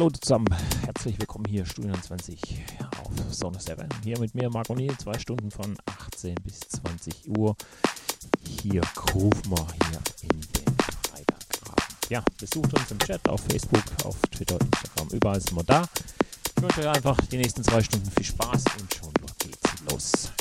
hallo 0.00 0.08
zusammen. 0.08 0.46
Herzlich 0.86 1.18
willkommen 1.18 1.44
hier, 1.46 1.66
Studio 1.66 1.92
20 1.92 2.40
auf 3.02 3.10
Sonne 3.30 3.60
7. 3.60 3.86
Hier 4.02 4.18
mit 4.18 4.34
mir, 4.34 4.48
Marco 4.48 4.74
Niel, 4.74 4.96
zwei 4.96 5.18
Stunden 5.18 5.50
von 5.50 5.76
18 5.84 6.36
bis 6.42 6.58
20 6.60 7.28
Uhr. 7.36 7.54
Hier 8.48 8.80
wir 9.50 9.66
hier 9.90 10.00
in 10.22 10.40
den 10.40 10.76
Freiberggraben. 11.06 11.96
Ja, 12.08 12.24
besucht 12.38 12.72
uns 12.72 12.90
im 12.90 12.98
Chat 13.00 13.28
auf 13.28 13.42
Facebook, 13.50 13.84
auf 14.04 14.16
Twitter, 14.30 14.58
Instagram, 14.58 15.08
überall 15.08 15.38
sind 15.38 15.54
wir 15.54 15.64
da. 15.64 15.84
Ich 16.56 16.62
wünsche 16.62 16.80
euch 16.80 16.96
einfach 16.96 17.20
die 17.26 17.36
nächsten 17.36 17.62
zwei 17.62 17.82
Stunden 17.82 18.10
viel 18.10 18.24
Spaß 18.24 18.64
und 18.80 18.94
schon 18.94 19.12
geht's 19.38 19.82
los. 19.90 20.39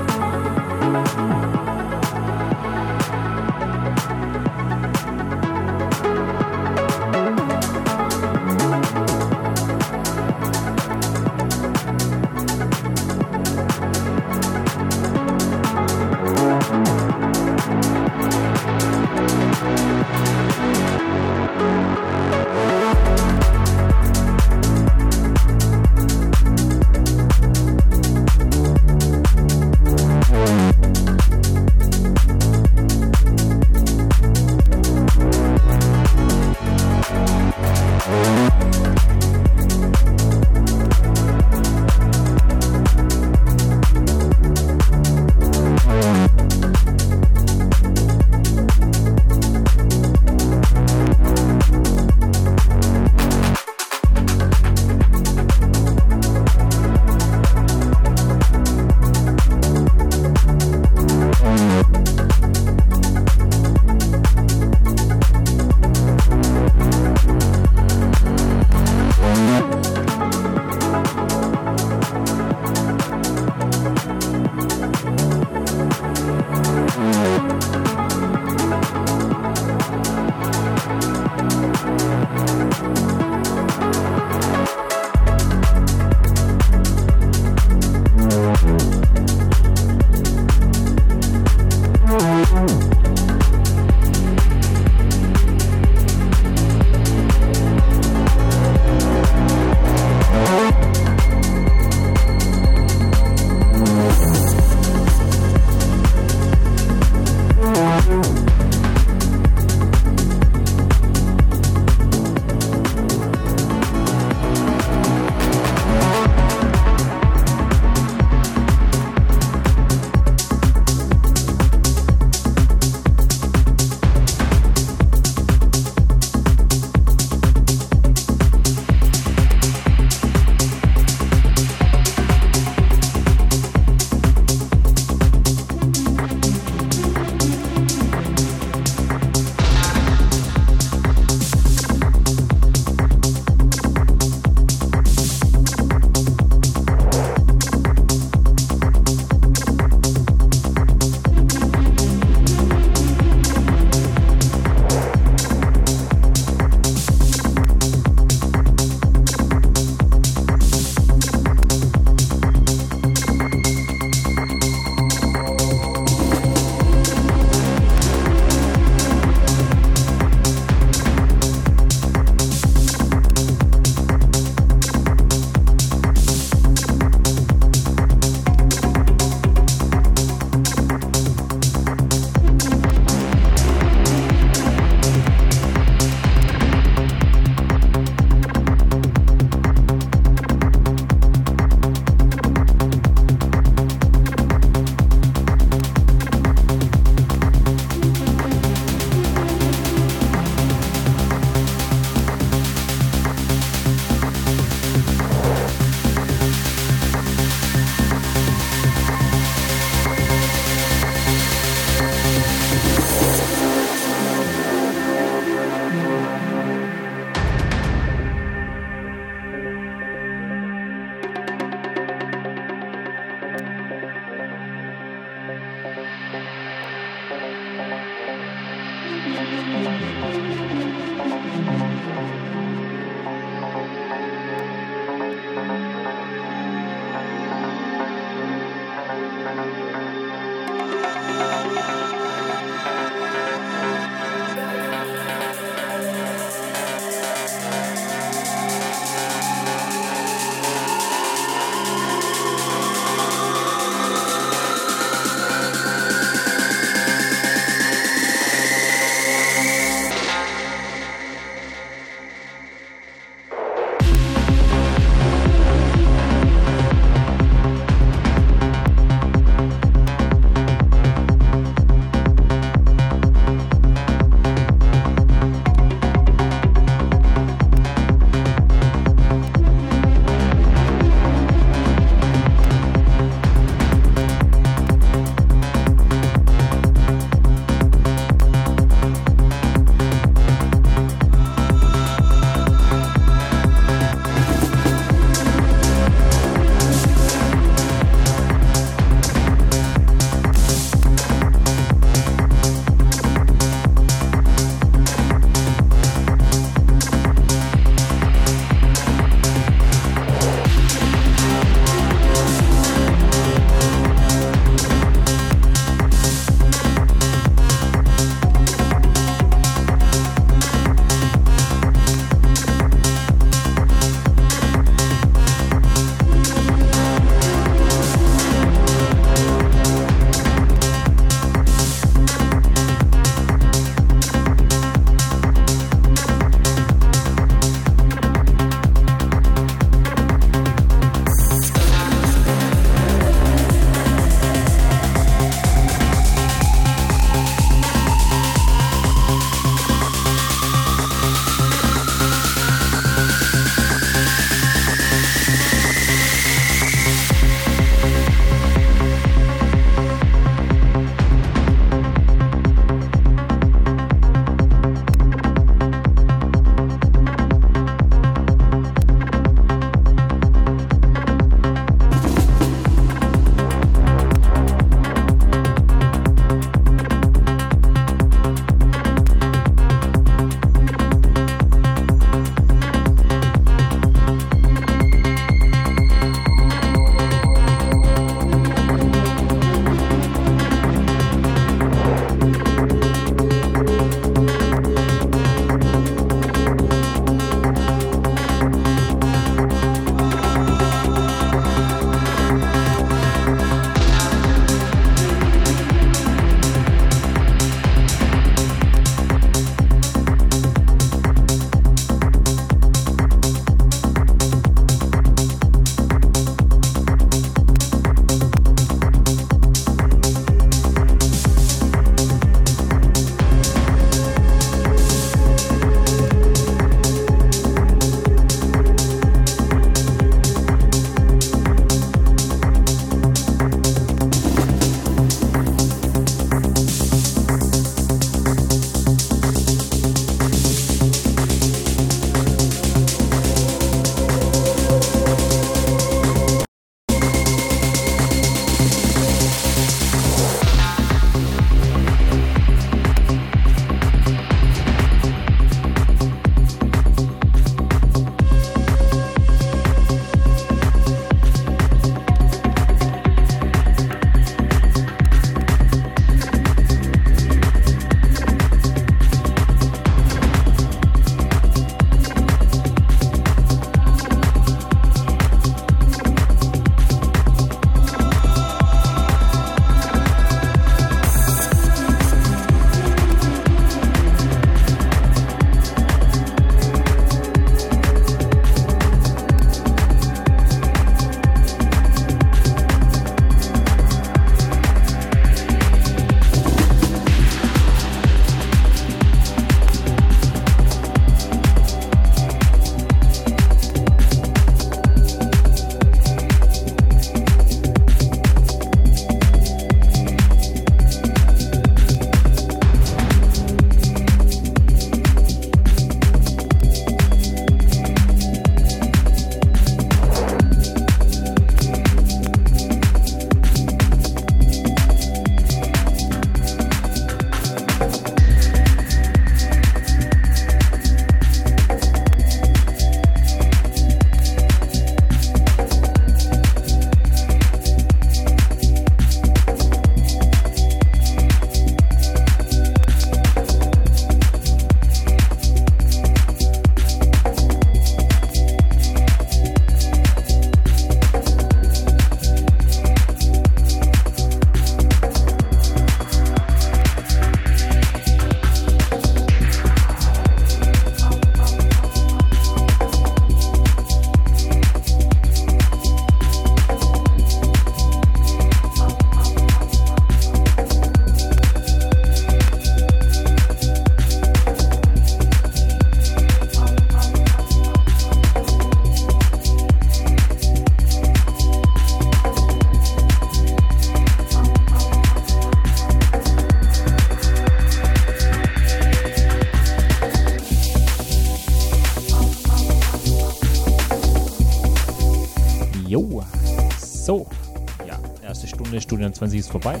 2020 599.36 599.60
ist 599.60 599.70
vorbei. 599.70 600.00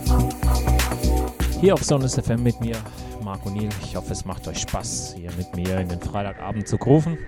Hier 1.60 1.74
auf 1.74 1.84
Sonus 1.84 2.14
FM 2.18 2.42
mit 2.42 2.58
mir, 2.60 2.76
Marco 3.22 3.50
Niel. 3.50 3.68
Ich 3.82 3.94
hoffe, 3.94 4.12
es 4.12 4.24
macht 4.24 4.48
euch 4.48 4.60
Spaß, 4.60 5.14
hier 5.18 5.30
mit 5.36 5.54
mir 5.54 5.78
in 5.78 5.90
den 5.90 6.00
Freitagabend 6.00 6.66
zu 6.66 6.76
rufen. 6.76 7.18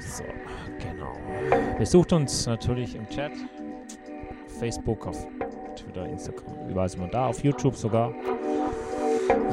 So, 0.00 0.24
genau. 0.80 1.12
Besucht 1.78 2.12
uns 2.12 2.46
natürlich 2.46 2.96
im 2.96 3.08
Chat, 3.08 3.30
Facebook, 4.58 5.06
auf 5.06 5.24
Twitter, 5.76 6.06
Instagram, 6.06 6.68
überall 6.68 6.88
sind 6.88 7.02
wir 7.02 7.08
da, 7.08 7.26
auf 7.26 7.44
YouTube 7.44 7.76
sogar. 7.76 8.12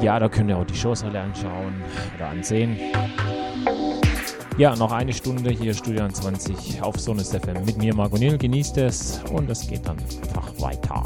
Ja, 0.00 0.18
da 0.18 0.28
könnt 0.28 0.50
ihr 0.50 0.58
auch 0.58 0.66
die 0.66 0.74
Shows 0.74 1.04
alle 1.04 1.20
anschauen 1.20 1.74
oder 2.16 2.30
ansehen. 2.30 2.76
Ja, 4.60 4.76
noch 4.76 4.92
eine 4.92 5.10
Stunde 5.14 5.48
hier 5.48 5.72
Studio 5.72 6.06
20 6.06 6.82
auf 6.82 7.00
Sonus 7.00 7.30
FM 7.30 7.64
mit 7.64 7.78
mir, 7.78 7.94
Marco. 7.94 8.18
Genießt 8.18 8.76
es 8.76 9.22
und 9.32 9.48
es 9.48 9.66
geht 9.66 9.86
dann 9.86 9.96
einfach 10.22 10.52
weiter. 10.60 11.02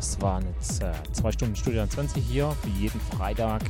Das 0.00 0.18
waren 0.22 0.46
jetzt 0.46 0.82
äh, 0.82 0.92
zwei 1.12 1.30
Stunden 1.30 1.54
Studio 1.54 1.86
20 1.86 2.24
hier, 2.24 2.56
wie 2.64 2.84
jeden 2.84 2.98
Freitag 3.02 3.60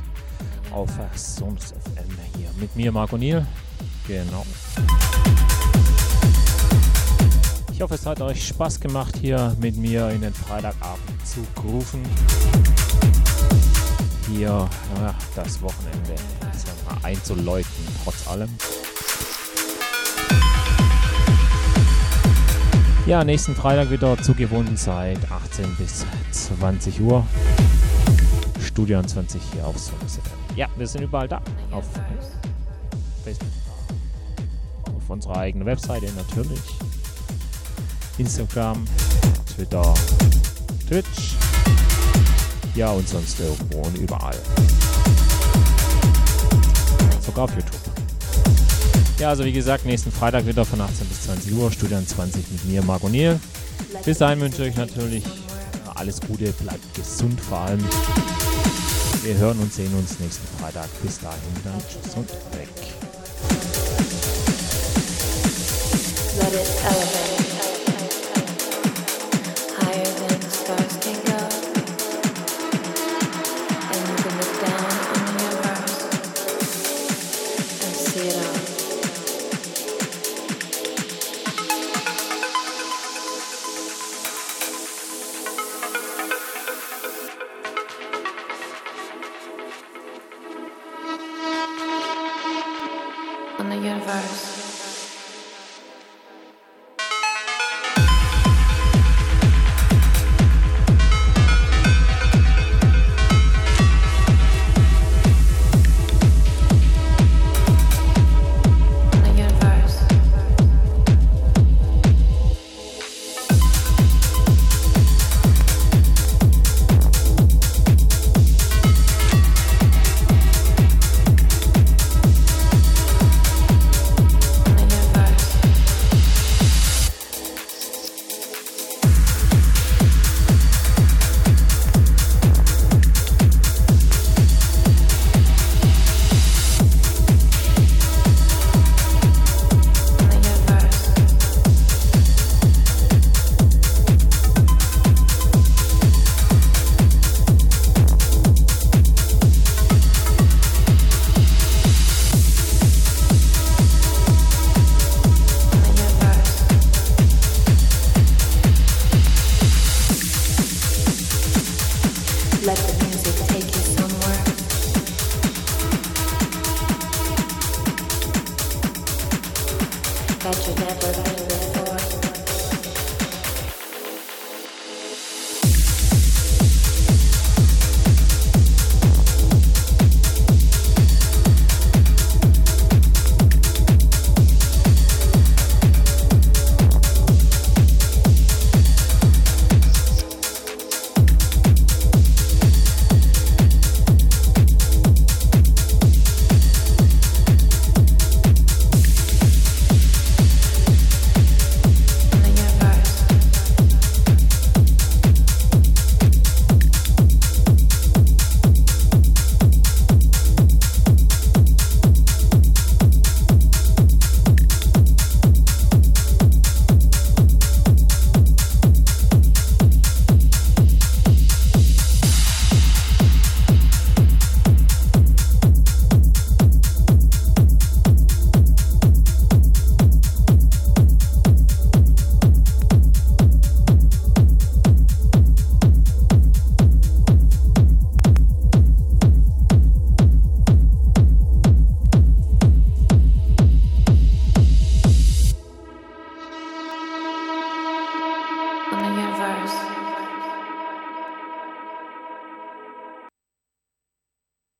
auf 0.71 0.89
äh, 0.97 1.17
Sonus 1.17 1.73
FM 1.73 2.07
hier. 2.37 2.49
Mit 2.57 2.73
mir, 2.73 2.89
Marco 2.93 3.17
Niel. 3.17 3.45
Genau. 4.07 4.45
Ich 7.73 7.81
hoffe, 7.81 7.95
es 7.95 8.05
hat 8.05 8.21
euch 8.21 8.47
Spaß 8.47 8.79
gemacht, 8.79 9.17
hier 9.19 9.57
mit 9.59 9.75
mir 9.75 10.09
in 10.11 10.21
den 10.21 10.33
Freitagabend 10.33 11.27
zu 11.27 11.45
grooven. 11.53 12.01
Hier 14.29 14.69
ja, 15.01 15.15
das 15.35 15.61
Wochenende 15.61 16.15
mal, 16.87 17.09
einzuläuten, 17.09 17.85
trotz 18.05 18.25
allem. 18.29 18.49
Ja, 23.07 23.23
nächsten 23.23 23.55
Freitag 23.55 23.89
wieder 23.89 24.15
zur 24.21 24.35
gewohnten 24.35 24.77
Zeit, 24.77 25.19
18 25.29 25.75
bis 25.75 26.05
20 26.59 27.01
Uhr. 27.01 27.25
Studio 28.59 29.01
20 29.01 29.41
hier 29.53 29.65
auf 29.65 29.77
Sonus 29.77 30.19
Ja, 30.55 30.67
wir 30.77 30.87
sind 30.87 31.03
überall 31.03 31.27
da. 31.27 31.41
Auf 31.71 31.85
Facebook, 33.23 33.47
auf 34.85 35.09
unserer 35.09 35.37
eigenen 35.37 35.65
Webseite 35.65 36.07
natürlich. 36.15 36.59
Instagram, 38.17 38.85
Twitter, 39.55 39.93
Twitch. 40.87 41.35
Ja, 42.75 42.91
und 42.91 43.07
sonst 43.07 43.39
irgendwo 43.39 43.79
und 43.79 43.97
überall. 43.97 44.37
Sogar 47.25 47.45
auf 47.45 47.55
YouTube. 47.55 47.75
Ja, 49.19 49.29
also 49.29 49.43
wie 49.45 49.51
gesagt, 49.51 49.85
nächsten 49.85 50.11
Freitag 50.11 50.45
wieder 50.45 50.65
von 50.65 50.81
18 50.81 51.07
bis 51.07 51.23
20 51.23 51.53
Uhr, 51.53 51.71
Studio 51.71 52.01
20 52.01 52.49
mit 52.51 52.65
mir, 52.65 52.81
Marco 52.83 53.09
Niel. 53.09 53.39
Bis 54.05 54.17
dahin 54.17 54.39
wünsche 54.39 54.63
ich 54.63 54.71
euch 54.71 54.77
natürlich 54.77 55.23
alles 56.01 56.19
Gute, 56.19 56.51
bleibt 56.53 56.95
gesund 56.95 57.39
vor 57.39 57.59
allem. 57.59 57.79
Wir 59.21 59.37
hören 59.37 59.59
und 59.59 59.71
sehen 59.71 59.93
uns 59.93 60.19
nächsten 60.19 60.47
Freitag. 60.57 60.89
Bis 61.03 61.19
dahin 61.19 61.39
dann 61.63 61.79
tschüss 61.87 62.15
und 62.15 62.27
weg. 62.57 63.00